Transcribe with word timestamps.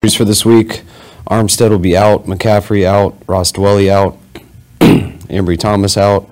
Injuries 0.00 0.16
for 0.16 0.24
this 0.24 0.44
week, 0.44 0.84
Armstead 1.28 1.70
will 1.70 1.80
be 1.80 1.96
out, 1.96 2.26
McCaffrey 2.26 2.84
out, 2.84 3.20
Ross 3.26 3.50
Dwelley 3.50 3.90
out, 3.90 4.16
Ambry 4.78 5.58
Thomas 5.58 5.96
out, 5.96 6.30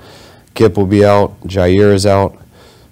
Kip 0.54 0.76
will 0.76 0.86
be 0.86 1.04
out, 1.04 1.40
Jair 1.40 1.92
is 1.92 2.06
out, 2.06 2.40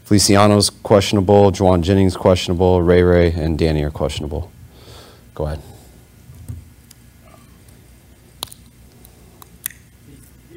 Feliciano's 0.02 0.70
questionable, 0.70 1.52
Jauan 1.52 1.82
Jennings 1.82 2.16
questionable, 2.16 2.82
Ray 2.82 3.04
Ray 3.04 3.30
and 3.30 3.56
Danny 3.56 3.84
are 3.84 3.90
questionable. 3.92 4.50
Go 5.36 5.46
ahead. 5.46 5.62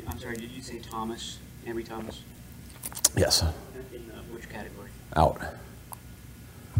I'm 0.07 0.17
sorry, 0.17 0.37
did 0.37 0.49
you 0.49 0.63
say 0.63 0.79
Thomas, 0.79 1.37
Henry 1.63 1.83
Thomas? 1.83 2.23
Yes. 3.15 3.43
In 3.43 3.47
uh, 4.09 4.23
which 4.33 4.49
category? 4.49 4.89
Out. 5.15 5.39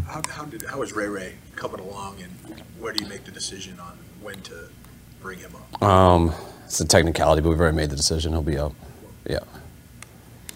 How, 0.08 0.22
how 0.30 0.44
did, 0.46 0.62
how 0.62 0.80
is 0.80 0.94
Ray 0.94 1.06
Ray 1.06 1.34
coming 1.54 1.80
along 1.80 2.16
and 2.22 2.62
where 2.78 2.94
do 2.94 3.04
you 3.04 3.10
make 3.10 3.24
the 3.24 3.30
decision 3.30 3.78
on 3.78 3.98
when 4.22 4.40
to 4.42 4.68
bring 5.20 5.38
him 5.38 5.52
up? 5.54 5.82
Um, 5.82 6.34
it's 6.64 6.80
a 6.80 6.86
technicality, 6.86 7.42
but 7.42 7.50
we've 7.50 7.60
already 7.60 7.76
made 7.76 7.90
the 7.90 7.96
decision. 7.96 8.32
He'll 8.32 8.40
be 8.40 8.58
out. 8.58 8.74
Yeah. 9.28 9.40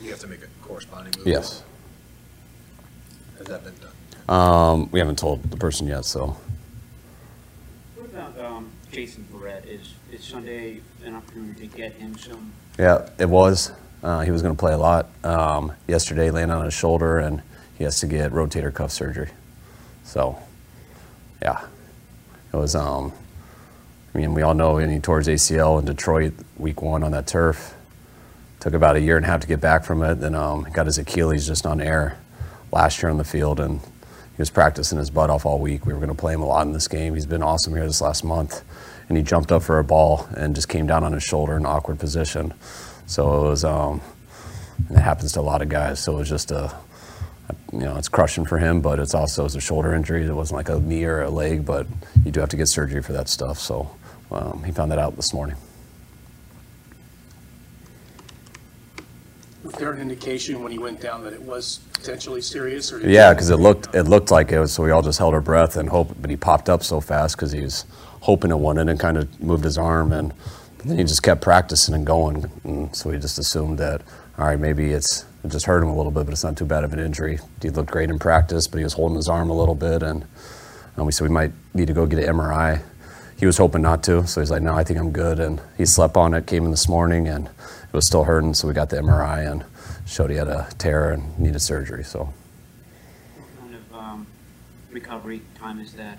You 0.03 0.11
have 0.11 0.21
to 0.21 0.27
make 0.27 0.43
a 0.43 0.67
corresponding 0.67 1.13
move? 1.19 1.27
Yes. 1.27 1.63
Has 3.39 3.47
that 3.49 3.63
been 3.63 3.75
done? 3.77 4.35
Um, 4.35 4.91
we 4.91 4.99
haven't 4.99 5.19
told 5.19 5.43
the 5.43 5.57
person 5.59 5.87
yet, 5.87 6.07
so. 6.07 6.37
What 7.97 8.07
about 8.07 8.39
um, 8.43 8.71
Jason 8.91 9.27
Verrett? 9.31 9.67
Is, 9.67 9.95
is 10.11 10.25
Sunday 10.25 10.81
an 11.05 11.17
opportunity 11.17 11.69
to 11.69 11.77
get 11.77 11.93
him 11.93 12.17
some? 12.17 12.53
Yeah, 12.79 13.11
it 13.19 13.29
was. 13.29 13.73
Uh, 14.03 14.21
he 14.21 14.31
was 14.31 14.41
going 14.41 14.55
to 14.55 14.59
play 14.59 14.73
a 14.73 14.79
lot. 14.79 15.09
Um, 15.23 15.73
yesterday, 15.87 16.31
landed 16.31 16.55
on 16.55 16.65
his 16.65 16.75
shoulder, 16.75 17.19
and 17.19 17.43
he 17.77 17.85
has 17.85 18.01
to 18.01 18.07
get 18.07 18.33
rotator 18.33 18.73
cuff 18.73 18.91
surgery. 18.91 19.29
So, 20.05 20.39
yeah, 21.41 21.65
it 22.53 22.57
was. 22.57 22.75
Um, 22.75 23.13
I 24.15 24.19
mean, 24.19 24.35
we 24.35 24.43
all 24.43 24.55
know 24.55 24.75
when 24.75 24.91
he 24.91 24.99
tore 24.99 25.19
his 25.19 25.29
ACL 25.29 25.79
in 25.79 25.87
Detroit 25.87 26.35
week 26.57 26.83
one 26.83 27.03
on 27.03 27.13
that 27.13 27.27
turf. 27.27 27.75
Took 28.61 28.75
about 28.75 28.97
a 28.97 29.01
year 29.01 29.17
and 29.17 29.25
a 29.25 29.29
half 29.29 29.41
to 29.41 29.47
get 29.47 29.61
back 29.61 29.85
from 29.85 30.03
it. 30.03 30.17
Then 30.17 30.35
um, 30.35 30.67
got 30.73 30.87
his 30.87 30.99
Achilles 30.99 31.47
just 31.47 31.67
on 31.67 31.81
air 31.81 32.19
last 32.71 33.03
year 33.03 33.11
on 33.11 33.19
the 33.19 33.25
field, 33.25 33.59
and 33.59 33.81
he 33.81 34.39
was 34.39 34.51
practicing 34.51 34.99
his 34.99 35.11
butt 35.11 35.31
off 35.31 35.47
all 35.47 35.59
week. 35.59 35.87
We 35.87 35.93
were 35.93 35.99
going 35.99 36.11
to 36.11 36.15
play 36.15 36.35
him 36.35 36.43
a 36.43 36.47
lot 36.47 36.67
in 36.67 36.73
this 36.73 36.89
game. 36.89 37.15
He's 37.15 37.27
been 37.27 37.43
awesome 37.43 37.75
here 37.75 37.87
this 37.87 38.01
last 38.01 38.23
month, 38.23 38.63
and 39.09 39.17
he 39.17 39.25
jumped 39.25 39.51
up 39.51 39.63
for 39.63 39.79
a 39.79 39.85
ball 39.85 40.29
and 40.37 40.55
just 40.55 40.69
came 40.69 40.87
down 40.87 41.05
on 41.05 41.13
his 41.13 41.23
shoulder 41.23 41.53
in 41.53 41.61
an 41.61 41.67
awkward 41.67 41.99
position. 41.99 42.55
So 43.07 43.47
it 43.47 43.49
was. 43.49 43.65
Um, 43.65 44.01
it 44.91 44.99
happens 44.99 45.33
to 45.33 45.41
a 45.41 45.43
lot 45.43 45.63
of 45.63 45.69
guys. 45.69 46.01
So 46.01 46.15
it 46.15 46.19
was 46.19 46.29
just 46.29 46.51
a 46.51 46.75
you 47.73 47.81
know, 47.81 47.97
it's 47.97 48.09
crushing 48.09 48.45
for 48.45 48.59
him, 48.59 48.81
but 48.81 48.99
it's 48.99 49.15
also 49.15 49.45
it's 49.45 49.55
a 49.55 49.61
shoulder 49.61 49.95
injury. 49.95 50.25
It 50.25 50.33
wasn't 50.33 50.57
like 50.59 50.69
a 50.69 50.79
knee 50.79 51.05
or 51.05 51.23
a 51.23 51.31
leg, 51.31 51.65
but 51.65 51.87
you 52.25 52.31
do 52.31 52.41
have 52.41 52.51
to 52.51 52.57
get 52.57 52.67
surgery 52.67 53.03
for 53.03 53.13
that 53.13 53.29
stuff. 53.29 53.59
So 53.59 53.91
um, 54.31 54.63
he 54.65 54.73
found 54.73 54.91
that 54.91 54.99
out 54.99 55.17
this 55.17 55.33
morning. 55.33 55.57
Was 59.65 59.75
there 59.75 59.93
an 59.93 60.01
indication 60.01 60.63
when 60.63 60.73
he 60.73 60.79
went 60.79 61.01
down 61.01 61.23
that 61.25 61.33
it 61.33 61.41
was 61.41 61.81
potentially 61.93 62.43
serious? 62.43 62.93
Yeah, 63.05 63.33
because 63.33 63.49
it 63.49 63.57
looked 63.57 63.95
it 63.95 64.05
looked 64.05 64.31
like 64.31 64.53
it 64.53 64.59
was. 64.59 64.73
So 64.73 64.83
we 64.83 64.91
all 64.91 65.03
just 65.03 65.19
held 65.19 65.35
our 65.35 65.41
breath 65.41 65.77
and 65.77 65.89
hope. 65.89 66.15
But 66.21 66.31
he 66.31 66.37
popped 66.37 66.69
up 66.69 66.83
so 66.83 67.01
fast 67.01 67.37
because 67.37 67.53
he 67.53 67.63
was 67.63 67.87
hoping 68.21 68.51
it 68.51 68.59
wouldn't 68.59 68.91
and 68.91 69.01
kind 69.01 69.17
of 69.17 69.41
moved 69.41 69.65
his 69.65 69.79
arm 69.79 70.13
and 70.13 70.33
then 70.85 70.99
he 70.99 71.05
just 71.05 71.23
kept 71.23 71.41
practicing 71.41 71.95
and 71.95 72.07
going. 72.07 72.51
And 72.65 72.95
so 72.95 73.11
we 73.11 73.19
just 73.19 73.39
assumed 73.39 73.79
that 73.79 74.03
all 74.39 74.47
right, 74.47 74.59
maybe 74.59 74.93
it's 74.93 75.25
it 75.45 75.51
just 75.51 75.67
hurt 75.67 75.83
him 75.83 75.89
a 75.89 75.97
little 75.97 76.13
bit, 76.13 76.25
but 76.25 76.33
it's 76.33 76.45
not 76.45 76.57
too 76.57 76.65
bad 76.65 76.85
of 76.85 76.93
an 76.93 76.99
injury. 76.99 77.39
He 77.61 77.71
looked 77.71 77.91
great 77.91 78.11
in 78.11 78.19
practice, 78.19 78.67
but 78.67 78.79
he 78.79 78.85
was 78.85 78.93
holding 78.93 79.17
his 79.17 79.29
arm 79.29 79.51
a 79.51 79.57
little 79.57 79.75
bit, 79.75 80.03
and 80.03 80.25
um, 80.97 81.07
we 81.07 81.13
said 81.13 81.29
we 81.29 81.35
might 81.35 81.53
need 81.75 81.87
to 81.89 81.93
go 81.93 82.07
get 82.07 82.21
an 82.21 82.37
MRI. 82.37 82.83
He 83.39 83.47
was 83.47 83.59
hoping 83.59 83.83
not 83.83 84.05
to, 84.05 84.27
so 84.27 84.41
he's 84.41 84.51
like, 84.51 84.63
"No, 84.63 84.75
I 84.75 84.85
think 84.85 84.99
I'm 84.99 85.11
good." 85.11 85.41
And 85.41 85.61
he 85.77 85.85
slept 85.85 86.17
on 86.17 86.33
it, 86.35 86.47
came 86.47 86.65
in 86.65 86.71
this 86.71 86.89
morning, 86.89 87.27
and 87.27 87.47
it 87.47 87.93
was 87.93 88.07
still 88.07 88.25
hurting, 88.25 88.55
so 88.55 88.69
we 88.69 88.75
got 88.75 88.91
the 88.91 88.97
MRI 88.97 89.51
and 89.51 89.65
showed 90.07 90.31
he 90.31 90.37
had 90.37 90.49
a 90.49 90.69
tear 90.79 91.11
and 91.11 91.39
needed 91.39 91.61
surgery. 91.61 92.05
So. 92.05 92.33
What 93.37 93.61
kind 93.61 93.75
of 93.75 93.95
um, 93.95 94.27
recovery 94.91 95.43
time 95.59 95.81
is 95.81 95.93
that? 95.95 96.19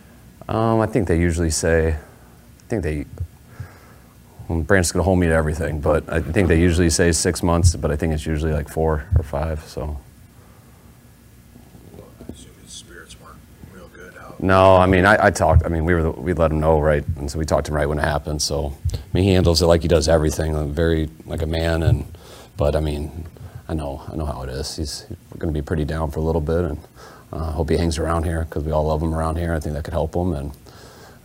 Um, 0.49 0.81
I 0.81 0.87
think 0.87 1.07
they 1.07 1.19
usually 1.19 1.49
say, 1.49 1.93
I 1.93 2.67
think 2.67 2.83
they, 2.83 3.05
well, 4.47 4.61
Brandt's 4.61 4.91
going 4.91 4.99
to 4.99 5.05
hold 5.05 5.19
me 5.19 5.27
to 5.27 5.33
everything, 5.33 5.79
but 5.79 6.11
I 6.11 6.19
think 6.19 6.47
they 6.49 6.59
usually 6.59 6.89
say 6.89 7.11
six 7.11 7.41
months, 7.41 7.75
but 7.75 7.91
I 7.91 7.95
think 7.95 8.13
it's 8.13 8.25
usually 8.25 8.51
like 8.51 8.67
four 8.67 9.05
or 9.15 9.23
five, 9.23 9.63
so. 9.63 9.99
I 12.29 12.33
spirits 12.67 13.15
weren't 13.21 13.37
real 13.73 13.87
good. 13.87 14.13
How, 14.13 14.35
No, 14.39 14.75
I 14.75 14.85
mean, 14.85 15.05
I, 15.05 15.27
I 15.27 15.31
talked, 15.31 15.65
I 15.65 15.69
mean, 15.69 15.85
we 15.85 15.93
were, 15.93 16.03
the, 16.03 16.11
we 16.11 16.33
let 16.33 16.51
him 16.51 16.59
know, 16.59 16.79
right? 16.79 17.05
And 17.17 17.31
so 17.31 17.39
we 17.39 17.45
talked 17.45 17.67
to 17.67 17.71
him 17.71 17.77
right 17.77 17.87
when 17.87 17.99
it 17.99 18.03
happened, 18.03 18.41
so, 18.41 18.75
I 18.93 18.97
mean, 19.13 19.23
he 19.23 19.31
handles 19.31 19.61
it 19.61 19.67
like 19.67 19.81
he 19.81 19.87
does 19.87 20.09
everything, 20.09 20.53
like, 20.53 20.67
very, 20.67 21.09
like 21.25 21.41
a 21.41 21.47
man, 21.47 21.81
and, 21.81 22.05
but 22.57 22.75
I 22.75 22.81
mean, 22.81 23.25
I 23.69 23.73
know, 23.73 24.03
I 24.11 24.15
know 24.17 24.25
how 24.25 24.43
it 24.43 24.49
is. 24.49 24.75
He's 24.75 25.05
going 25.37 25.53
to 25.53 25.57
be 25.57 25.63
pretty 25.63 25.85
down 25.85 26.11
for 26.11 26.19
a 26.19 26.23
little 26.23 26.41
bit, 26.41 26.65
and 26.65 26.79
I 27.31 27.37
uh, 27.37 27.51
hope 27.53 27.69
he 27.69 27.77
hangs 27.77 27.97
around 27.97 28.25
here, 28.25 28.43
because 28.43 28.65
we 28.65 28.73
all 28.73 28.83
love 28.83 29.01
him 29.01 29.13
around 29.13 29.37
here. 29.37 29.53
I 29.53 29.61
think 29.61 29.73
that 29.75 29.85
could 29.85 29.93
help 29.93 30.13
him, 30.13 30.33
and 30.33 30.51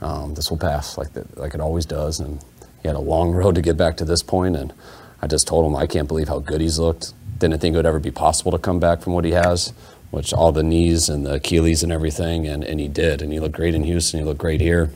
um, 0.00 0.34
this 0.34 0.50
will 0.50 0.56
pass 0.56 0.96
like, 0.96 1.12
that, 1.14 1.36
like 1.36 1.54
it 1.54 1.60
always 1.60 1.84
does, 1.84 2.20
and 2.20 2.40
he 2.82 2.88
had 2.88 2.96
a 2.96 3.00
long 3.00 3.32
road 3.32 3.54
to 3.56 3.62
get 3.62 3.76
back 3.76 3.96
to 3.98 4.04
this 4.04 4.22
point, 4.22 4.56
and 4.56 4.72
I 5.20 5.26
just 5.26 5.46
told 5.46 5.66
him 5.66 5.76
I 5.76 5.86
can't 5.86 6.08
believe 6.08 6.28
how 6.28 6.38
good 6.38 6.60
he's 6.60 6.78
looked. 6.78 7.12
Didn't 7.38 7.60
think 7.60 7.74
it 7.74 7.76
would 7.76 7.86
ever 7.86 7.98
be 7.98 8.10
possible 8.10 8.52
to 8.52 8.58
come 8.58 8.80
back 8.80 9.00
from 9.00 9.12
what 9.12 9.24
he 9.24 9.32
has, 9.32 9.72
which 10.10 10.32
all 10.32 10.52
the 10.52 10.62
knees 10.62 11.08
and 11.08 11.26
the 11.26 11.34
Achilles 11.34 11.82
and 11.82 11.92
everything, 11.92 12.46
and, 12.46 12.64
and 12.64 12.80
he 12.80 12.88
did. 12.88 13.22
And 13.22 13.32
he 13.32 13.40
looked 13.40 13.54
great 13.54 13.74
in 13.74 13.84
Houston. 13.84 14.20
He 14.20 14.24
looked 14.24 14.40
great 14.40 14.60
here. 14.60 14.90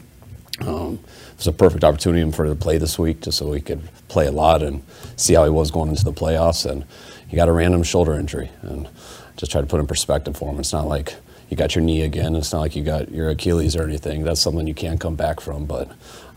Um, 0.60 1.00
it 1.32 1.38
was 1.38 1.47
a 1.47 1.53
perfect 1.53 1.84
opportunity 1.84 2.31
for 2.31 2.44
him 2.44 2.56
to 2.56 2.60
play 2.60 2.78
this 2.78 2.98
week, 2.98 3.21
just 3.22 3.38
so 3.38 3.53
he 3.53 3.60
could 3.60 3.82
play 4.09 4.26
a 4.26 4.32
lot 4.32 4.62
and 4.62 4.82
see 5.16 5.34
how 5.34 5.44
he 5.44 5.50
was 5.50 5.71
going 5.71 5.88
into 5.88 6.04
the 6.04 6.12
playoffs. 6.12 6.69
And 6.69 6.84
he 7.26 7.37
got 7.37 7.48
a 7.48 7.53
random 7.53 7.82
shoulder 7.82 8.15
injury, 8.15 8.50
and 8.62 8.88
just 9.37 9.50
try 9.53 9.60
to 9.60 9.66
put 9.66 9.81
in 9.81 9.87
perspective 9.87 10.37
for 10.37 10.50
him. 10.50 10.60
It's 10.60 10.72
not 10.72 10.87
like 10.87 11.15
you 11.52 11.56
got 11.56 11.74
your 11.74 11.84
knee 11.84 12.00
again. 12.00 12.34
It's 12.34 12.50
not 12.50 12.60
like 12.60 12.74
you 12.74 12.82
got 12.82 13.10
your 13.10 13.28
Achilles 13.28 13.76
or 13.76 13.82
anything. 13.82 14.24
That's 14.24 14.40
something 14.40 14.66
you 14.66 14.72
can't 14.72 14.98
come 14.98 15.16
back 15.16 15.38
from. 15.38 15.66
But 15.66 15.86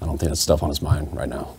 I 0.02 0.06
don't 0.06 0.18
think 0.18 0.30
that's 0.30 0.42
stuff 0.42 0.62
on 0.62 0.68
his 0.68 0.82
mind 0.82 1.16
right 1.16 1.30
now. 1.30 1.56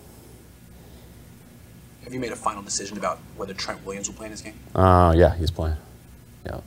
Have 2.04 2.12
you 2.12 2.20
made 2.20 2.32
a 2.32 2.36
final 2.36 2.62
decision 2.62 2.98
about 2.98 3.18
whether 3.34 3.54
Trent 3.54 3.82
Williams 3.86 4.08
will 4.10 4.14
play 4.14 4.26
in 4.26 4.32
this 4.32 4.42
game? 4.42 4.52
Uh, 4.74 5.14
yeah, 5.16 5.34
he's 5.36 5.50
playing. 5.50 5.78
Yeah, 6.44 6.56
It, 6.56 6.60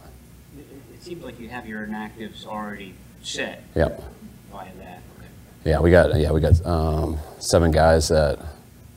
it- 0.61 0.65
it 0.95 1.03
seems 1.03 1.23
like 1.23 1.39
you 1.39 1.47
have 1.49 1.67
your 1.67 1.85
inactives 1.85 2.47
already 2.47 2.95
set. 3.21 3.61
Yep. 3.75 4.03
Via 4.51 4.69
that. 4.79 5.03
Okay. 5.19 5.27
yeah, 5.65 5.79
we 5.79 5.91
got 5.91 6.19
yeah 6.19 6.31
we 6.31 6.41
got 6.41 6.65
um, 6.65 7.19
seven 7.37 7.69
guys 7.69 8.07
that 8.07 8.39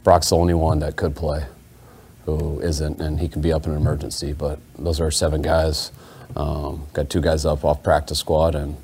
Brock's 0.03 0.31
the 0.31 0.37
only 0.37 0.55
one 0.55 0.79
that 0.79 0.97
could 0.97 1.15
play, 1.15 1.45
who 2.25 2.59
isn't, 2.61 3.01
and 3.03 3.21
he 3.21 3.29
can 3.29 3.43
be 3.43 3.53
up 3.53 3.67
in 3.67 3.73
an 3.73 3.77
emergency. 3.77 4.33
But 4.33 4.61
those 4.79 4.99
are 4.99 5.11
seven 5.11 5.43
guys. 5.43 5.93
Um, 6.37 6.87
got 6.93 7.11
two 7.11 7.21
guys 7.21 7.45
up 7.45 7.65
off 7.65 7.83
practice 7.83 8.19
squad, 8.19 8.55
and 8.55 8.77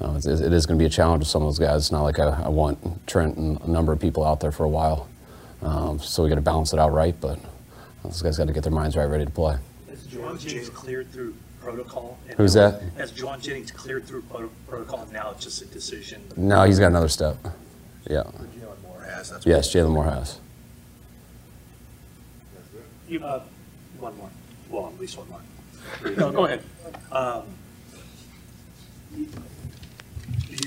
uh, 0.00 0.14
it's, 0.16 0.26
it 0.26 0.52
is 0.52 0.66
going 0.66 0.78
to 0.78 0.82
be 0.82 0.86
a 0.86 0.90
challenge 0.90 1.20
with 1.20 1.28
some 1.28 1.42
of 1.42 1.48
those 1.48 1.58
guys. 1.58 1.82
It's 1.82 1.92
not 1.92 2.02
like 2.02 2.18
I, 2.18 2.28
I 2.44 2.48
want 2.48 3.06
Trent 3.06 3.36
and 3.36 3.60
a 3.60 3.70
number 3.70 3.92
of 3.92 4.00
people 4.00 4.24
out 4.24 4.40
there 4.40 4.52
for 4.52 4.64
a 4.64 4.68
while, 4.68 5.08
um, 5.62 5.98
so 6.00 6.22
we 6.22 6.28
got 6.28 6.36
to 6.36 6.40
balance 6.40 6.72
it 6.72 6.78
out 6.78 6.92
right. 6.92 7.14
But 7.20 7.38
those 8.02 8.20
guys 8.22 8.38
got 8.38 8.48
to 8.48 8.52
get 8.52 8.64
their 8.64 8.72
minds 8.72 8.96
right, 8.96 9.04
ready 9.04 9.24
to 9.24 9.30
play. 9.30 9.56
Has 9.88 10.00
Jauan 10.08 10.40
Jennings 10.40 10.70
cleared 10.70 11.10
through 11.12 11.34
protocol? 11.60 12.18
and 12.28 12.36
Who's 12.36 12.56
now- 12.56 12.70
that? 12.72 12.82
Has 12.96 13.12
John 13.12 13.40
Jennings 13.40 13.70
cleared 13.70 14.04
through 14.04 14.22
pro- 14.22 14.50
protocol, 14.66 15.02
and 15.02 15.12
now 15.12 15.30
it's 15.30 15.44
just 15.44 15.62
a 15.62 15.66
decision? 15.66 16.20
No, 16.36 16.64
he's 16.64 16.80
got 16.80 16.88
another 16.88 17.08
step. 17.08 17.36
Yeah. 18.10 18.22
Jaylon 18.24 18.82
Moore 18.82 19.02
has, 19.08 19.30
that's. 19.30 19.46
Yes, 19.46 19.72
Jaylon 19.72 19.90
Moore 19.92 20.04
has. 20.06 20.40
You, 23.08 23.22
uh, 23.24 23.42
one 24.00 24.16
more, 24.16 24.30
well, 24.70 24.86
at 24.88 24.98
least 24.98 25.18
one 25.18 25.28
more. 25.28 25.40
No, 26.16 26.30
go 26.30 26.46
ahead. 26.46 26.62
Um, 27.10 27.44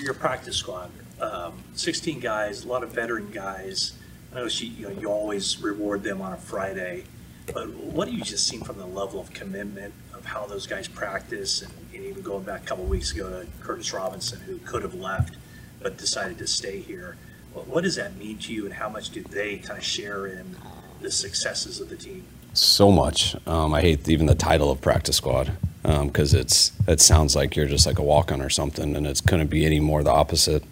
Your 0.02 0.14
practice 0.14 0.58
squad, 0.58 0.92
um, 1.20 1.64
16 1.74 2.20
guys, 2.20 2.64
a 2.64 2.68
lot 2.68 2.84
of 2.84 2.92
veteran 2.92 3.32
guys. 3.32 3.94
I 4.32 4.36
know 4.36 4.48
she, 4.48 4.68
you 4.68 4.90
know, 4.90 5.00
you 5.02 5.10
always 5.10 5.62
reward 5.62 6.04
them 6.04 6.22
on 6.22 6.34
a 6.34 6.38
Friday, 6.38 7.06
but 7.54 7.70
what 7.70 8.08
have 8.08 8.18
you 8.18 8.24
just 8.24 8.48
seen 8.48 8.62
from 8.64 8.78
the 8.78 8.86
level 8.86 9.20
of 9.20 9.32
commitment 9.34 9.94
of 10.14 10.26
how 10.26 10.46
those 10.46 10.68
guys 10.68 10.88
practice 10.88 11.62
and 11.62 11.72
and 11.96 12.06
even 12.06 12.22
going 12.22 12.44
back 12.44 12.64
a 12.64 12.66
couple 12.66 12.84
weeks 12.86 13.12
ago 13.14 13.30
to 13.30 13.48
Curtis 13.62 13.94
Robinson, 13.94 14.40
who 14.42 14.58
could 14.60 14.84
have 14.84 14.94
left 14.94 15.38
but 15.82 15.98
decided 15.98 16.38
to 16.40 16.48
stay 16.48 16.80
here? 16.80 17.18
What 17.54 17.84
does 17.84 17.96
that 17.96 18.18
mean 18.18 18.38
to 18.40 18.54
you 18.54 18.66
and 18.66 18.74
how 18.74 18.90
much 18.90 19.12
do 19.12 19.24
they 19.24 19.58
kind 19.58 19.78
of 19.78 19.86
share 19.86 20.28
in 20.28 20.58
the 21.02 21.10
successes 21.10 21.80
of 21.80 21.90
the 21.90 21.96
team? 21.96 22.26
So 22.58 22.92
much. 22.92 23.36
Um, 23.48 23.74
I 23.74 23.82
hate 23.82 24.08
even 24.08 24.26
the 24.26 24.36
title 24.36 24.72
of 24.72 24.82
practice 24.82 25.18
squad 25.18 25.52
because 25.84 26.34
it's 26.34 26.72
it 26.88 27.00
sounds 27.00 27.36
like 27.36 27.56
you're 27.56 27.68
just 27.68 27.86
like 27.86 28.00
a 28.00 28.04
walk 28.04 28.32
on 28.32 28.42
or 28.42 28.50
something, 28.50 28.96
and 28.96 29.06
it's 29.06 29.22
couldn't 29.22 29.48
be 29.48 29.66
any 29.66 29.80
more 29.80 30.04
the 30.04 30.12
opposite. 30.12 30.64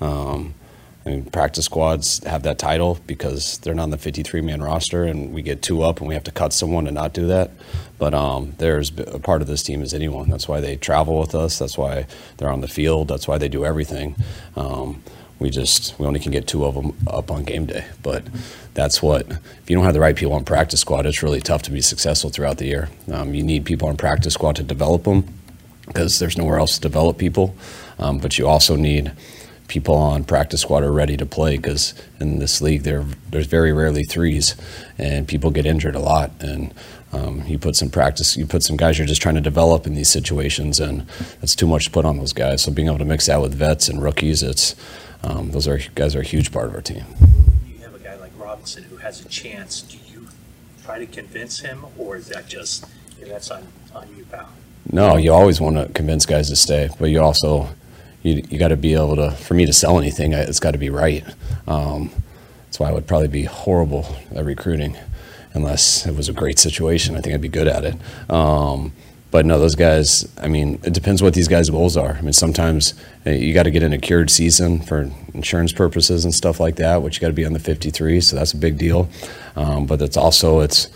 Um, 0.00 0.54
I 1.06 1.10
mean, 1.10 1.24
practice 1.24 1.64
squads 1.64 2.22
have 2.24 2.42
that 2.42 2.58
title 2.58 2.98
because 3.06 3.56
they're 3.58 3.74
not 3.74 3.84
on 3.84 3.90
the 3.90 3.98
53 3.98 4.42
man 4.42 4.62
roster, 4.62 5.04
and 5.04 5.32
we 5.32 5.40
get 5.40 5.62
two 5.62 5.82
up, 5.82 6.00
and 6.00 6.08
we 6.08 6.12
have 6.14 6.24
to 6.24 6.30
cut 6.30 6.52
someone 6.52 6.84
to 6.84 6.90
not 6.90 7.14
do 7.14 7.26
that. 7.28 7.50
But 7.98 8.12
um, 8.12 8.54
there's 8.58 8.90
a 8.98 9.18
part 9.18 9.40
of 9.40 9.48
this 9.48 9.62
team 9.62 9.80
is 9.80 9.94
anyone. 9.94 10.28
That's 10.28 10.48
why 10.48 10.60
they 10.60 10.76
travel 10.76 11.18
with 11.18 11.34
us. 11.34 11.58
That's 11.58 11.78
why 11.78 12.06
they're 12.36 12.50
on 12.50 12.60
the 12.60 12.68
field. 12.68 13.08
That's 13.08 13.26
why 13.26 13.38
they 13.38 13.48
do 13.48 13.64
everything. 13.64 14.16
Um, 14.54 15.02
we 15.38 15.50
just 15.50 15.98
we 15.98 16.06
only 16.06 16.20
can 16.20 16.32
get 16.32 16.46
two 16.46 16.64
of 16.64 16.74
them 16.74 16.96
up 17.06 17.30
on 17.30 17.44
game 17.44 17.66
day. 17.66 17.84
But 18.02 18.24
that's 18.74 19.02
what 19.02 19.30
if 19.30 19.62
you 19.68 19.76
don't 19.76 19.84
have 19.84 19.94
the 19.94 20.00
right 20.00 20.16
people 20.16 20.34
on 20.34 20.44
practice 20.44 20.80
squad, 20.80 21.06
it's 21.06 21.22
really 21.22 21.40
tough 21.40 21.62
to 21.62 21.70
be 21.70 21.80
successful 21.80 22.30
throughout 22.30 22.58
the 22.58 22.66
year. 22.66 22.88
Um, 23.12 23.34
you 23.34 23.42
need 23.42 23.64
people 23.64 23.88
on 23.88 23.96
practice 23.96 24.34
squad 24.34 24.56
to 24.56 24.62
develop 24.62 25.04
them 25.04 25.24
because 25.86 26.18
there's 26.18 26.36
nowhere 26.36 26.58
else 26.58 26.74
to 26.76 26.80
develop 26.80 27.18
people. 27.18 27.54
Um, 27.98 28.18
but 28.18 28.38
you 28.38 28.46
also 28.46 28.76
need 28.76 29.12
people 29.68 29.94
on 29.94 30.24
practice 30.24 30.62
squad 30.62 30.82
are 30.82 30.92
ready 30.92 31.16
to 31.16 31.26
play 31.26 31.56
because 31.56 31.94
in 32.20 32.38
this 32.38 32.60
league 32.62 32.82
there 32.82 33.04
there's 33.30 33.46
very 33.46 33.72
rarely 33.72 34.02
threes, 34.04 34.56
and 34.96 35.28
people 35.28 35.50
get 35.50 35.66
injured 35.66 35.94
a 35.94 36.00
lot. 36.00 36.30
And 36.40 36.74
um, 37.12 37.42
you 37.46 37.58
put 37.58 37.76
some 37.76 37.90
practice, 37.90 38.36
you 38.36 38.46
put 38.46 38.62
some 38.62 38.76
guys 38.76 38.98
you're 38.98 39.06
just 39.06 39.22
trying 39.22 39.36
to 39.36 39.40
develop 39.40 39.86
in 39.86 39.94
these 39.94 40.08
situations, 40.08 40.80
and 40.80 41.06
it's 41.42 41.54
too 41.54 41.66
much 41.66 41.86
to 41.86 41.90
put 41.90 42.04
on 42.04 42.18
those 42.18 42.32
guys. 42.32 42.62
So 42.62 42.72
being 42.72 42.88
able 42.88 42.98
to 42.98 43.04
mix 43.04 43.26
that 43.26 43.40
with 43.40 43.54
vets 43.54 43.88
and 43.88 44.02
rookies, 44.02 44.42
it's 44.42 44.74
um, 45.22 45.50
those 45.50 45.66
are 45.68 45.78
guys 45.94 46.14
are 46.14 46.20
a 46.20 46.24
huge 46.24 46.52
part 46.52 46.66
of 46.68 46.74
our 46.74 46.80
team. 46.82 47.04
You 47.66 47.78
have 47.82 47.94
a 47.94 47.98
guy 47.98 48.16
like 48.16 48.32
Robinson 48.38 48.84
who 48.84 48.96
has 48.96 49.24
a 49.24 49.28
chance. 49.28 49.82
Do 49.82 49.98
you 50.12 50.28
try 50.84 50.98
to 50.98 51.06
convince 51.06 51.60
him, 51.60 51.84
or 51.98 52.16
is 52.16 52.28
that 52.28 52.46
just, 52.48 52.84
that's 53.20 53.50
on, 53.50 53.66
on 53.94 54.08
you, 54.16 54.24
pal? 54.24 54.48
No, 54.90 55.16
you 55.16 55.32
always 55.32 55.60
want 55.60 55.76
to 55.76 55.92
convince 55.92 56.24
guys 56.24 56.48
to 56.48 56.56
stay, 56.56 56.88
but 56.98 57.06
you 57.10 57.20
also 57.20 57.68
you 58.22 58.42
you 58.48 58.58
got 58.58 58.68
to 58.68 58.76
be 58.76 58.94
able 58.94 59.16
to. 59.16 59.32
For 59.32 59.54
me 59.54 59.66
to 59.66 59.72
sell 59.72 59.98
anything, 59.98 60.34
I- 60.34 60.40
it's 60.40 60.60
got 60.60 60.70
to 60.72 60.78
be 60.78 60.90
right. 60.90 61.24
Um, 61.66 62.10
that's 62.66 62.80
why 62.80 62.88
I 62.88 62.92
would 62.92 63.06
probably 63.06 63.28
be 63.28 63.44
horrible 63.44 64.16
at 64.34 64.44
recruiting, 64.44 64.96
unless 65.52 66.06
it 66.06 66.14
was 66.14 66.28
a 66.28 66.32
great 66.32 66.58
situation. 66.58 67.16
I 67.16 67.20
think 67.20 67.34
I'd 67.34 67.40
be 67.40 67.48
good 67.48 67.68
at 67.68 67.84
it. 67.84 67.96
Um, 68.30 68.92
but 69.30 69.44
no, 69.44 69.58
those 69.58 69.74
guys. 69.74 70.26
I 70.38 70.48
mean, 70.48 70.80
it 70.84 70.94
depends 70.94 71.22
what 71.22 71.34
these 71.34 71.48
guys' 71.48 71.68
goals 71.68 71.96
are. 71.96 72.12
I 72.12 72.20
mean, 72.22 72.32
sometimes 72.32 72.94
uh, 73.26 73.30
you 73.30 73.52
got 73.52 73.64
to 73.64 73.70
get 73.70 73.82
in 73.82 73.92
a 73.92 73.98
cured 73.98 74.30
season 74.30 74.80
for 74.80 75.10
insurance 75.34 75.72
purposes 75.72 76.24
and 76.24 76.34
stuff 76.34 76.60
like 76.60 76.76
that, 76.76 77.02
which 77.02 77.16
you 77.16 77.20
got 77.20 77.28
to 77.28 77.34
be 77.34 77.44
on 77.44 77.52
the 77.52 77.58
53. 77.58 78.20
So 78.20 78.36
that's 78.36 78.52
a 78.52 78.56
big 78.56 78.78
deal. 78.78 79.08
Um, 79.56 79.86
but 79.86 80.00
it's 80.00 80.16
also 80.16 80.60
it's 80.60 80.88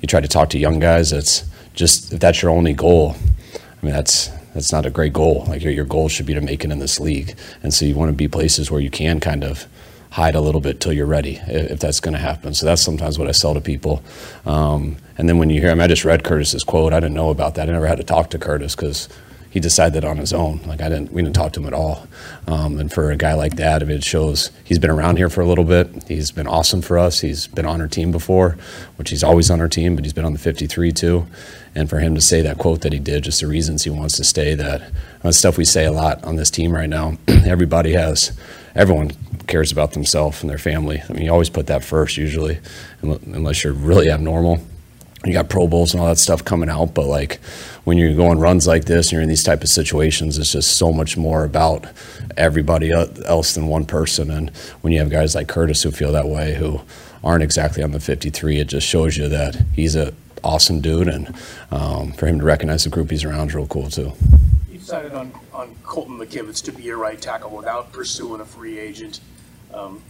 you 0.00 0.06
try 0.06 0.20
to 0.20 0.28
talk 0.28 0.50
to 0.50 0.58
young 0.58 0.78
guys. 0.78 1.12
It's 1.12 1.44
just 1.74 2.12
if 2.12 2.20
that's 2.20 2.42
your 2.42 2.50
only 2.50 2.74
goal. 2.74 3.16
I 3.54 3.86
mean, 3.86 3.94
that's 3.94 4.28
that's 4.52 4.72
not 4.72 4.84
a 4.86 4.90
great 4.90 5.12
goal. 5.12 5.44
Like 5.48 5.62
your, 5.62 5.72
your 5.72 5.84
goal 5.84 6.08
should 6.08 6.26
be 6.26 6.34
to 6.34 6.40
make 6.40 6.64
it 6.64 6.70
in 6.70 6.78
this 6.78 7.00
league, 7.00 7.36
and 7.62 7.72
so 7.72 7.84
you 7.84 7.94
want 7.94 8.10
to 8.10 8.16
be 8.16 8.28
places 8.28 8.70
where 8.70 8.80
you 8.80 8.90
can 8.90 9.20
kind 9.20 9.44
of 9.44 9.66
hide 10.10 10.34
a 10.34 10.40
little 10.40 10.60
bit 10.60 10.80
till 10.80 10.92
you're 10.92 11.06
ready, 11.06 11.40
if 11.46 11.80
that's 11.80 12.00
going 12.00 12.14
to 12.14 12.20
happen. 12.20 12.54
So 12.54 12.66
that's 12.66 12.82
sometimes 12.82 13.18
what 13.18 13.28
I 13.28 13.32
sell 13.32 13.54
to 13.54 13.60
people. 13.60 14.02
Um, 14.46 14.96
and 15.16 15.28
then 15.28 15.38
when 15.38 15.50
you 15.50 15.60
hear, 15.60 15.70
him, 15.70 15.80
I 15.80 15.86
just 15.86 16.04
read 16.04 16.24
Curtis's 16.24 16.64
quote. 16.64 16.92
I 16.92 17.00
didn't 17.00 17.14
know 17.14 17.30
about 17.30 17.54
that. 17.56 17.68
I 17.68 17.72
never 17.72 17.86
had 17.86 17.98
to 17.98 18.04
talk 18.04 18.30
to 18.30 18.38
Curtis 18.38 18.74
because 18.74 19.08
he 19.50 19.60
decided 19.60 20.04
on 20.04 20.18
his 20.18 20.32
own. 20.32 20.60
Like 20.66 20.80
I 20.80 20.88
didn't, 20.88 21.12
we 21.12 21.22
didn't 21.22 21.34
talk 21.34 21.52
to 21.54 21.60
him 21.60 21.66
at 21.66 21.72
all. 21.72 22.06
Um, 22.46 22.78
and 22.78 22.92
for 22.92 23.10
a 23.10 23.16
guy 23.16 23.34
like 23.34 23.56
that, 23.56 23.82
I 23.82 23.86
mean, 23.86 23.96
it 23.96 24.04
shows 24.04 24.50
he's 24.62 24.78
been 24.78 24.90
around 24.90 25.16
here 25.16 25.30
for 25.30 25.40
a 25.40 25.46
little 25.46 25.64
bit. 25.64 26.04
He's 26.06 26.30
been 26.30 26.46
awesome 26.46 26.82
for 26.82 26.98
us. 26.98 27.20
He's 27.20 27.46
been 27.46 27.66
on 27.66 27.80
our 27.80 27.88
team 27.88 28.12
before, 28.12 28.56
which 28.96 29.10
he's 29.10 29.24
always 29.24 29.50
on 29.50 29.60
our 29.60 29.68
team, 29.68 29.94
but 29.94 30.04
he's 30.04 30.12
been 30.12 30.24
on 30.24 30.34
the 30.34 30.38
53 30.38 30.92
too. 30.92 31.26
And 31.74 31.88
for 31.88 31.98
him 31.98 32.14
to 32.14 32.20
say 32.20 32.42
that 32.42 32.58
quote 32.58 32.82
that 32.82 32.92
he 32.92 32.98
did, 32.98 33.24
just 33.24 33.40
the 33.40 33.46
reasons 33.46 33.84
he 33.84 33.90
wants 33.90 34.16
to 34.16 34.24
stay, 34.24 34.54
that 34.54 34.90
that's 35.22 35.38
stuff 35.38 35.56
we 35.56 35.64
say 35.64 35.84
a 35.84 35.92
lot 35.92 36.22
on 36.24 36.36
this 36.36 36.50
team 36.50 36.72
right 36.72 36.88
now. 36.88 37.16
Everybody 37.28 37.92
has, 37.92 38.32
everyone 38.74 39.12
cares 39.46 39.72
about 39.72 39.92
themselves 39.92 40.42
and 40.42 40.50
their 40.50 40.58
family. 40.58 41.02
I 41.08 41.12
mean, 41.12 41.24
you 41.24 41.32
always 41.32 41.50
put 41.50 41.66
that 41.68 41.84
first 41.84 42.16
usually, 42.16 42.58
unless 43.02 43.64
you're 43.64 43.72
really 43.72 44.10
abnormal 44.10 44.60
you 45.24 45.32
got 45.32 45.48
Pro 45.48 45.66
Bowls 45.66 45.92
and 45.92 46.00
all 46.00 46.08
that 46.08 46.18
stuff 46.18 46.44
coming 46.44 46.68
out, 46.68 46.94
but 46.94 47.06
like 47.06 47.40
when 47.84 47.98
you're 47.98 48.14
going 48.14 48.38
runs 48.38 48.66
like 48.66 48.84
this 48.84 49.08
and 49.08 49.12
you're 49.12 49.22
in 49.22 49.28
these 49.28 49.42
type 49.42 49.62
of 49.62 49.68
situations, 49.68 50.38
it's 50.38 50.52
just 50.52 50.76
so 50.76 50.92
much 50.92 51.16
more 51.16 51.44
about 51.44 51.86
everybody 52.36 52.92
else 52.92 53.54
than 53.54 53.66
one 53.66 53.84
person. 53.84 54.30
And 54.30 54.50
when 54.80 54.92
you 54.92 55.00
have 55.00 55.10
guys 55.10 55.34
like 55.34 55.48
Curtis 55.48 55.82
who 55.82 55.90
feel 55.90 56.12
that 56.12 56.28
way, 56.28 56.54
who 56.54 56.80
aren't 57.24 57.42
exactly 57.42 57.82
on 57.82 57.90
the 57.90 58.00
53, 58.00 58.60
it 58.60 58.68
just 58.68 58.86
shows 58.86 59.16
you 59.16 59.28
that 59.28 59.56
he's 59.74 59.96
a 59.96 60.14
awesome 60.44 60.80
dude, 60.80 61.08
and 61.08 61.34
um, 61.72 62.12
for 62.12 62.26
him 62.26 62.38
to 62.38 62.44
recognize 62.44 62.84
the 62.84 62.90
group 62.90 63.10
he's 63.10 63.24
around 63.24 63.48
is 63.48 63.54
real 63.56 63.66
cool 63.66 63.90
too. 63.90 64.12
Decided 64.88 65.12
on, 65.12 65.30
on 65.52 65.76
Colton 65.84 66.16
McKivitz 66.16 66.64
to 66.64 66.72
be 66.72 66.82
your 66.82 66.96
right 66.96 67.20
tackle 67.20 67.54
without 67.54 67.92
pursuing 67.92 68.40
a 68.40 68.44
free 68.46 68.78
agent. 68.78 69.20
Um, 69.74 70.00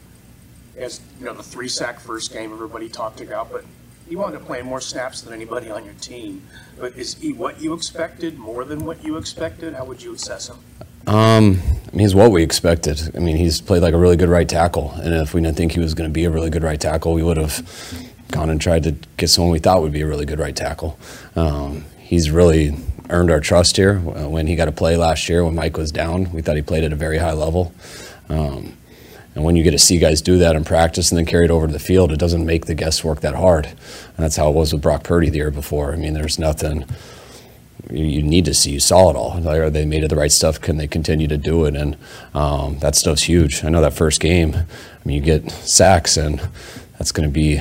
As, 0.76 1.00
you 1.18 1.26
know, 1.26 1.34
the 1.34 1.42
three 1.42 1.66
sack 1.66 1.98
first 1.98 2.32
game 2.32 2.52
everybody 2.52 2.88
talked 2.88 3.20
about, 3.20 3.50
but 3.50 3.64
he 4.08 4.14
wound 4.14 4.36
up 4.36 4.46
playing 4.46 4.66
more 4.66 4.80
snaps 4.80 5.22
than 5.22 5.34
anybody 5.34 5.68
on 5.68 5.84
your 5.84 5.94
team. 5.94 6.44
But 6.78 6.96
is 6.96 7.14
he 7.14 7.32
what 7.32 7.60
you 7.60 7.74
expected, 7.74 8.38
more 8.38 8.64
than 8.64 8.86
what 8.86 9.02
you 9.02 9.16
expected? 9.16 9.74
How 9.74 9.84
would 9.84 10.00
you 10.00 10.14
assess 10.14 10.48
him? 10.48 10.58
Um, 11.08 11.60
I 11.88 11.90
mean, 11.90 11.98
he's 11.98 12.14
what 12.14 12.30
we 12.30 12.44
expected. 12.44 13.00
I 13.16 13.18
mean, 13.18 13.36
he's 13.36 13.60
played 13.60 13.82
like 13.82 13.94
a 13.94 13.98
really 13.98 14.16
good 14.16 14.28
right 14.28 14.48
tackle, 14.48 14.92
and 14.92 15.12
if 15.12 15.34
we 15.34 15.40
didn't 15.40 15.56
think 15.56 15.72
he 15.72 15.80
was 15.80 15.94
going 15.94 16.08
to 16.08 16.14
be 16.14 16.24
a 16.24 16.30
really 16.30 16.50
good 16.50 16.62
right 16.62 16.80
tackle, 16.80 17.14
we 17.14 17.24
would 17.24 17.36
have 17.36 17.66
gone 18.30 18.48
and 18.48 18.60
tried 18.60 18.84
to 18.84 18.94
get 19.16 19.26
someone 19.26 19.50
we 19.50 19.58
thought 19.58 19.82
would 19.82 19.90
be 19.90 20.02
a 20.02 20.06
really 20.06 20.24
good 20.24 20.38
right 20.38 20.54
tackle. 20.54 20.96
Um, 21.34 21.84
he's 21.98 22.30
really 22.30 22.76
earned 23.10 23.30
our 23.30 23.40
trust 23.40 23.76
here. 23.76 23.98
Uh, 23.98 24.28
When 24.28 24.46
he 24.46 24.56
got 24.56 24.66
to 24.66 24.72
play 24.72 24.96
last 24.96 25.28
year, 25.28 25.44
when 25.44 25.54
Mike 25.54 25.76
was 25.76 25.92
down, 25.92 26.32
we 26.32 26.42
thought 26.42 26.56
he 26.56 26.62
played 26.62 26.84
at 26.84 26.92
a 26.92 26.96
very 26.96 27.18
high 27.18 27.32
level. 27.32 27.72
Um, 28.28 28.74
and 29.34 29.44
when 29.44 29.56
you 29.56 29.62
get 29.62 29.70
to 29.70 29.78
see 29.78 29.98
guys 29.98 30.20
do 30.20 30.38
that 30.38 30.56
in 30.56 30.64
practice 30.64 31.10
and 31.10 31.18
then 31.18 31.24
carry 31.26 31.44
it 31.44 31.50
over 31.50 31.66
to 31.66 31.72
the 31.72 31.78
field, 31.78 32.10
it 32.12 32.18
doesn't 32.18 32.44
make 32.44 32.66
the 32.66 32.74
guesswork 32.74 33.20
that 33.20 33.34
hard. 33.34 33.66
And 33.66 34.16
that's 34.16 34.36
how 34.36 34.48
it 34.48 34.54
was 34.54 34.72
with 34.72 34.82
Brock 34.82 35.04
Purdy 35.04 35.30
the 35.30 35.38
year 35.38 35.50
before. 35.50 35.92
I 35.92 35.96
mean, 35.96 36.14
there's 36.14 36.38
nothing 36.38 36.84
you, 37.90 38.04
you 38.04 38.22
need 38.22 38.44
to 38.46 38.54
see. 38.54 38.72
You 38.72 38.80
saw 38.80 39.10
it 39.10 39.16
all. 39.16 39.38
Like, 39.40 39.58
Are 39.60 39.70
they 39.70 39.84
made 39.84 40.02
of 40.02 40.10
the 40.10 40.16
right 40.16 40.32
stuff? 40.32 40.60
Can 40.60 40.76
they 40.76 40.86
continue 40.88 41.28
to 41.28 41.36
do 41.36 41.64
it? 41.64 41.76
And 41.76 41.96
um, 42.34 42.78
that 42.80 42.94
stuff's 42.94 43.22
huge. 43.22 43.64
I 43.64 43.68
know 43.68 43.80
that 43.80 43.94
first 43.94 44.20
game. 44.20 44.54
I 44.54 44.64
mean, 45.04 45.16
you 45.16 45.20
get 45.22 45.50
sacks, 45.50 46.16
and 46.16 46.40
that's 46.98 47.12
going 47.12 47.28
to 47.28 47.32
be 47.32 47.58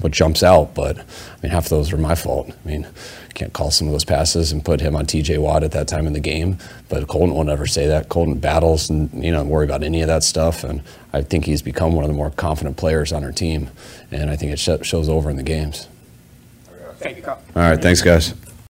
what 0.00 0.12
jumps 0.12 0.42
out. 0.42 0.74
But 0.74 0.98
I 0.98 1.04
mean, 1.42 1.52
half 1.52 1.64
of 1.66 1.70
those 1.70 1.92
are 1.92 1.98
my 1.98 2.14
fault. 2.14 2.50
I 2.50 2.68
mean, 2.68 2.86
can't 3.34 3.52
call 3.52 3.70
some 3.70 3.86
of 3.86 3.92
those 3.92 4.04
passes 4.04 4.52
and 4.52 4.64
put 4.64 4.80
him 4.80 4.94
on 4.96 5.06
T.J. 5.06 5.38
Watt 5.38 5.62
at 5.62 5.72
that 5.72 5.88
time 5.88 6.06
in 6.06 6.12
the 6.12 6.20
game. 6.20 6.58
But 6.88 7.06
Colton 7.08 7.34
will 7.34 7.44
never 7.44 7.66
say 7.66 7.86
that. 7.86 8.08
Colton 8.08 8.38
battles 8.38 8.90
and 8.90 9.10
you 9.24 9.32
know 9.32 9.44
worry 9.44 9.64
about 9.64 9.82
any 9.82 10.02
of 10.02 10.08
that 10.08 10.22
stuff. 10.22 10.64
And 10.64 10.82
I 11.12 11.22
think 11.22 11.44
he's 11.44 11.62
become 11.62 11.94
one 11.94 12.04
of 12.04 12.08
the 12.08 12.16
more 12.16 12.30
confident 12.30 12.76
players 12.76 13.12
on 13.12 13.24
our 13.24 13.32
team. 13.32 13.70
And 14.10 14.30
I 14.30 14.36
think 14.36 14.52
it 14.52 14.58
sh- 14.58 14.86
shows 14.86 15.08
over 15.08 15.30
in 15.30 15.36
the 15.36 15.42
games. 15.42 15.88
Thank 16.98 17.16
you, 17.16 17.22
Kyle. 17.22 17.42
All 17.56 17.62
right, 17.62 17.80
thanks, 17.80 18.02
guys. 18.02 18.34